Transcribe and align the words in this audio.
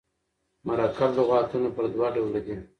مرکب 0.67 1.09
لغاتونه 1.17 1.67
پر 1.75 1.85
دوه 1.93 2.07
ډوله 2.15 2.39
دي. 2.45 2.55